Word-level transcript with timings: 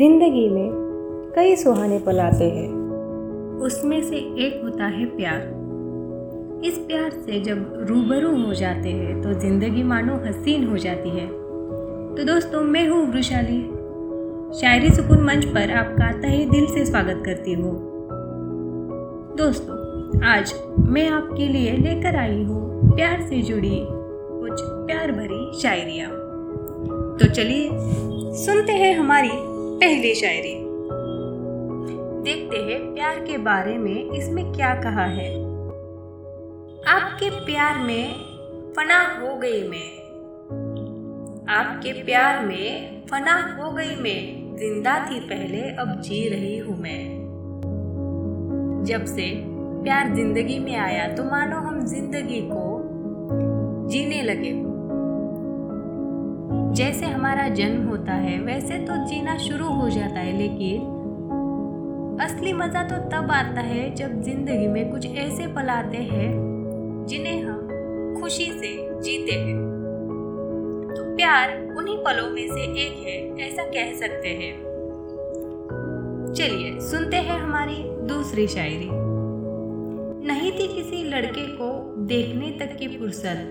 ज़िंदगी 0.00 0.48
में 0.48 1.32
कई 1.36 1.56
सुहाने 1.56 1.98
पल 1.98 2.20
आते 2.20 2.44
हैं। 2.44 2.68
उसमें 3.62 4.02
से 4.02 4.16
एक 4.16 4.60
होता 4.64 4.84
है 4.84 5.04
प्यार। 5.06 5.40
इस 6.64 6.78
प्यार 6.78 7.10
से 7.10 7.40
जब 7.40 7.74
रूबरू 7.88 8.30
हो 8.44 8.54
जाते 8.54 8.88
हैं 8.88 9.20
तो 9.22 9.32
ज़िंदगी 9.40 9.82
मानो 9.82 10.14
हसीन 10.24 10.66
हो 10.68 10.76
जाती 10.76 11.10
है। 11.10 11.26
तो 11.26 12.24
दोस्तों, 12.24 12.62
मैं 12.62 12.86
हूँ 12.88 13.02
वृशाली 13.12 13.60
शायरी 14.60 14.90
सुकून 14.90 15.22
मंच 15.24 15.44
पर 15.44 15.70
आपका 15.70 16.10
तहे 16.12 16.44
दिल 16.44 16.66
से 16.66 16.86
स्वागत 16.86 17.22
करती 17.26 17.52
हूँ। 17.52 17.74
दोस्तों, 19.36 19.76
आज 20.26 20.54
मैं 20.88 21.08
आपके 21.10 21.48
लिए 21.48 21.76
लेकर 21.76 22.16
आई 22.16 22.42
हूँ 22.44 22.94
प्यार 22.96 23.20
से 23.20 23.42
जुड़ी 23.42 23.76
कुछ 23.82 24.60
प्यार 24.62 25.12
भरी 25.12 25.60
शायरियाँ। 25.60 26.10
तो 27.20 27.32
चलिए, 27.34 27.68
सुनते 28.36 28.72
हैं 28.72 28.94
हमारी 28.98 29.49
पहली 29.80 30.14
शायरी। 30.14 30.52
देखते 32.22 32.56
हैं 32.56 32.78
प्यार 32.94 33.18
के 33.20 33.38
बारे 33.38 33.76
में 33.78 34.10
इसमें 34.10 34.52
क्या 34.52 34.74
कहा 34.74 35.04
है। 35.04 35.28
आपके 36.88 37.30
प्यार 37.46 37.78
में 37.78 38.12
फना 38.76 39.00
हो 39.14 39.34
गई 39.36 39.62
मैं। 39.68 39.88
आपके 41.54 41.92
प्यार 42.04 42.44
में 42.46 43.02
फना 43.06 43.56
हो 43.56 43.70
गई 43.70 43.96
मैं। 43.96 44.56
ज़िंदा 44.56 44.98
थी 45.06 45.20
पहले, 45.20 45.60
अब 45.60 46.00
जी 46.00 46.28
रही 46.28 46.56
हूँ 46.58 46.78
मैं। 46.78 47.00
जब 48.84 49.04
से 49.04 49.32
प्यार 49.82 50.14
ज़िंदगी 50.14 50.58
में 50.58 50.76
आया 50.76 51.08
तो 51.14 51.24
मानो 51.24 51.56
हम 51.56 51.84
ज़िंदगी 51.86 52.40
को 52.42 52.82
जीने 53.88 54.22
लगे। 54.22 54.52
जैसे 56.80 57.06
हमारा 57.06 57.48
जन्म 57.48 57.88
होता 57.88 58.12
है, 58.12 58.38
वैसे 58.40 58.78
तो 58.78 58.94
जीना 59.06 59.36
शुरू 59.38 59.66
हो 59.70 59.88
जाता 59.90 60.20
है, 60.20 60.36
लेकिन 60.38 62.18
असली 62.20 62.52
मज़ा 62.52 62.82
तो 62.82 62.96
तब 63.10 63.30
आता 63.30 63.60
है 63.60 63.94
जब 63.94 64.20
ज़िंदगी 64.22 64.68
में 64.68 64.90
कुछ 64.90 65.06
ऐसे 65.06 65.46
पल 65.46 65.68
आते 65.68 65.96
हैं 65.96 67.06
जिन्हें 67.08 67.42
हम 67.42 68.16
खुशी 68.20 68.44
से 68.44 68.72
जीते 69.00 69.32
हैं। 69.32 69.56
तो 70.96 71.04
प्यार 71.16 71.52
उन्हीं 71.78 71.96
पलों 71.98 72.30
में 72.30 72.46
से 72.48 72.62
एक 72.84 73.06
है, 73.06 73.48
ऐसा 73.48 73.62
कह 73.62 73.92
सकते 73.94 74.28
हैं। 74.28 74.52
चलिए, 76.34 76.78
सुनते 76.80 77.16
हैं 77.16 77.38
हमारी 77.38 77.76
दूसरी 78.08 78.46
शायरी। 78.46 78.88
नहीं 80.26 80.52
थी 80.52 80.68
किसी 80.74 81.02
लड़के 81.04 81.46
को 81.46 81.72
देखने 82.06 82.50
तक 82.60 82.76
की 82.76 82.88
फुर्सत, 82.98 83.44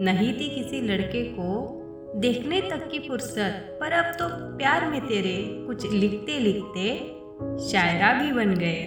नहीं 0.00 0.32
थी 0.32 0.48
किसी 0.54 0.80
लड़के 0.80 1.22
को 1.38 1.79
देखने 2.16 2.60
तक 2.60 2.88
की 2.90 2.98
फुर्सत, 2.98 3.78
पर 3.80 3.92
अब 3.92 4.04
तो 4.04 4.26
प्यार 4.56 4.88
में 4.90 5.00
तेरे 5.00 5.64
कुछ 5.66 5.92
लिखते 5.92 6.38
लिखते 6.38 6.94
शायरा 7.58 8.12
भी 8.12 8.32
बन 8.32 8.54
गए। 8.54 8.82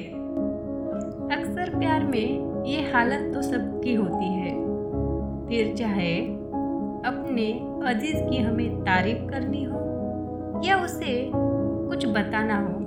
अक्सर 1.38 1.70
प्यार 1.80 2.04
में 2.04 2.66
ये 2.66 2.82
हालत 2.92 3.34
तो 3.34 3.42
सबकी 3.42 3.94
होती 3.94 4.26
है। 4.26 4.52
फिर 5.48 5.76
चाहे 5.76 6.18
अपने 7.06 7.52
अज़ीज़ 7.90 8.30
की 8.30 8.38
हमें 8.38 8.82
तारीफ़ 8.82 9.30
करनी 9.30 9.64
हो 9.64 10.62
या 10.66 10.78
उसे 10.78 11.32
कुछ 11.34 12.06
बताना 12.06 12.58
हो 12.60 12.80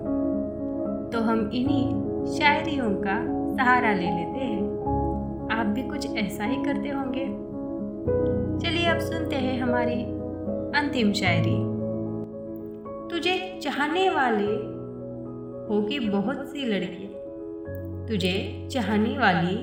तो 1.12 1.20
हम 1.20 1.50
इन्हीं 1.54 2.36
शायरियों 2.38 2.90
का 2.96 3.16
सहारा 3.56 3.92
ले 3.92 4.10
लेते 4.10 4.44
हैं। 4.44 4.62
आप 5.50 5.66
भी 5.66 5.82
कुछ 5.82 6.16
ऐसा 6.16 6.44
ही 6.44 6.64
करते 6.64 6.88
होंगे। 6.88 7.26
चलिए 8.60 8.86
अब 8.86 8.98
सुनते 8.98 9.36
हैं 9.36 9.60
हमारी 9.60 10.15
अंतिम 10.76 11.12
शायरी। 11.12 11.76
तुझे 13.10 13.60
चाहने 13.62 14.08
वाले 14.10 14.52
होगी 15.68 15.98
बहुत 15.98 16.46
सी 16.48 16.66
लड़कियाँ। 16.66 17.12
तुझे 18.08 18.68
चाहने 18.70 19.18
वाली 19.18 19.56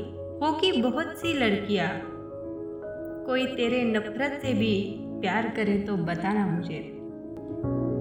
होगी 0.45 0.81
बहुत 0.81 1.05
सी 1.05 1.33
लड़कियाँ। 1.33 1.89
कोई 3.25 3.45
तेरे 3.45 3.83
नफरत 3.83 4.39
से 4.41 4.53
भी 4.53 4.95
प्यार 4.99 5.53
करे 5.55 5.77
तो 5.77 5.95
बताना 5.95 6.47
मुझे। 6.47 6.99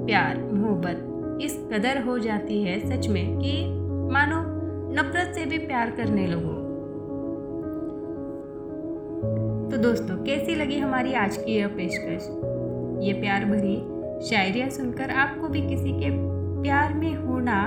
प्यार, 0.06 0.38
मोहब्बत 0.38 1.08
इस 1.42 1.68
कदर 1.72 2.02
हो 2.02 2.18
जाती 2.18 2.62
है 2.62 2.80
सच 2.80 3.08
में 3.08 3.38
कि 3.38 3.66
मानो 4.12 4.42
नफरत 4.92 5.34
से 5.34 5.46
भी 5.46 5.58
प्यार 5.58 5.90
करने 5.90 6.26
लगो। 6.26 6.62
तो 9.70 9.82
दोस्तों, 9.82 10.24
कैसी 10.24 10.54
लगी 10.54 10.78
हमारी 10.78 11.14
आज 11.14 11.36
की 11.36 11.52
यह 11.52 11.68
पेशकश? 11.68 12.48
ये 13.02 13.12
प्यार 13.12 13.44
भरी 13.44 13.76
शायरियाँ 14.28 14.68
सुनकर 14.70 15.10
आपको 15.10 15.48
भी 15.48 15.60
किसी 15.60 15.92
के 15.92 16.10
प्यार 16.62 16.92
में 16.94 17.14
होना 17.14 17.58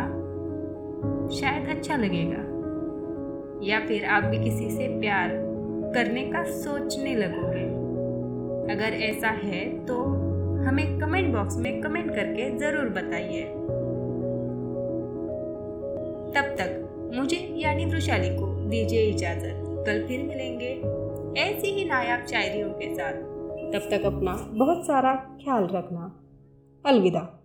शायद 1.31 1.67
अच्छा 1.69 1.95
लगेगा। 1.95 2.43
या 3.63 3.79
फिर 3.79 4.05
आप 4.05 4.23
भी 4.23 4.43
किसी 4.43 4.69
से 4.69 4.87
प्यार 4.99 5.31
करने 5.95 6.23
का 6.23 6.43
सोचने 6.43 7.15
लगोगे। 7.15 7.65
अगर 8.73 8.97
ऐसा 9.03 9.29
है 9.43 9.65
तो 9.85 10.01
हमें 10.67 10.99
कमेंट 10.99 11.33
बॉक्स 11.33 11.57
में 11.57 11.81
कमेंट 11.81 12.09
करके 12.15 12.49
ज़रूर 12.57 12.89
बताइए। 12.91 13.43
तब 16.35 16.55
तक 16.59 17.11
मुझे 17.15 17.37
यानी 17.57 17.85
वृशाली 17.85 18.29
को 18.29 18.47
दीजिए 18.69 19.03
इजाज़त। 19.03 19.63
कल 19.87 20.05
फिर 20.07 20.23
मिलेंगे 20.23 20.73
ऐसी 21.41 21.67
ही 21.67 21.85
नायाब 21.85 22.25
शायरियों 22.25 22.69
के 22.69 22.93
साथ। 22.95 23.34
तब 23.75 23.81
तक 23.81 24.03
अपना 24.03 24.33
बहुत 24.33 24.87
सारा 24.87 25.15
ख्याल 25.15 25.63
रखना। 25.63 26.19
अलविदा। 26.85 27.44